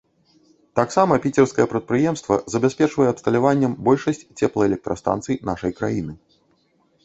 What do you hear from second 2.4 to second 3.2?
забяспечвае